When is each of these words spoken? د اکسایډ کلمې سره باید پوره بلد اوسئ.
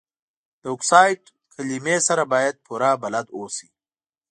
د 0.61 0.63
اکسایډ 0.73 1.21
کلمې 1.53 1.97
سره 2.07 2.23
باید 2.33 2.55
پوره 2.65 2.91
بلد 3.03 3.27
اوسئ. 3.37 3.67